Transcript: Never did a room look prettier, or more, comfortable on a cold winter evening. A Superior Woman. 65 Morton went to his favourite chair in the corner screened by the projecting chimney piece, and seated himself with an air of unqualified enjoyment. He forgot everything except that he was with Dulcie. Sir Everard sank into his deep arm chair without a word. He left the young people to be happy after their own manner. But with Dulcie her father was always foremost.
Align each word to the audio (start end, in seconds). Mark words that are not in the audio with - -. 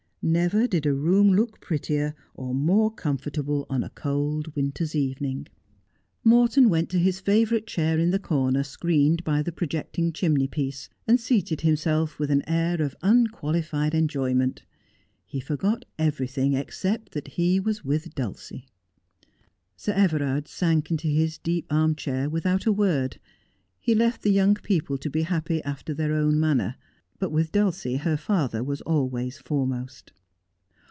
Never 0.23 0.67
did 0.67 0.85
a 0.85 0.93
room 0.93 1.33
look 1.33 1.59
prettier, 1.61 2.13
or 2.35 2.53
more, 2.53 2.93
comfortable 2.93 3.65
on 3.71 3.83
a 3.83 3.89
cold 3.89 4.55
winter 4.55 4.83
evening. 4.93 5.47
A 5.47 5.49
Superior 5.49 6.37
Woman. 6.37 6.43
65 6.47 6.59
Morton 6.63 6.69
went 6.69 6.89
to 6.91 6.99
his 6.99 7.19
favourite 7.19 7.65
chair 7.65 7.97
in 7.97 8.11
the 8.11 8.19
corner 8.19 8.61
screened 8.61 9.23
by 9.23 9.41
the 9.41 9.51
projecting 9.51 10.13
chimney 10.13 10.47
piece, 10.47 10.89
and 11.07 11.19
seated 11.19 11.61
himself 11.61 12.19
with 12.19 12.29
an 12.29 12.47
air 12.47 12.83
of 12.83 12.95
unqualified 13.01 13.95
enjoyment. 13.95 14.61
He 15.25 15.39
forgot 15.39 15.85
everything 15.97 16.53
except 16.53 17.13
that 17.13 17.29
he 17.29 17.59
was 17.59 17.83
with 17.83 18.13
Dulcie. 18.13 18.67
Sir 19.75 19.93
Everard 19.93 20.47
sank 20.47 20.91
into 20.91 21.07
his 21.07 21.39
deep 21.39 21.65
arm 21.73 21.95
chair 21.95 22.29
without 22.29 22.67
a 22.67 22.71
word. 22.71 23.19
He 23.79 23.95
left 23.95 24.21
the 24.21 24.29
young 24.31 24.53
people 24.53 24.99
to 24.99 25.09
be 25.09 25.23
happy 25.23 25.63
after 25.63 25.95
their 25.95 26.13
own 26.13 26.39
manner. 26.39 26.75
But 27.17 27.31
with 27.31 27.51
Dulcie 27.51 27.97
her 27.97 28.17
father 28.17 28.63
was 28.63 28.81
always 28.81 29.37
foremost. 29.37 30.11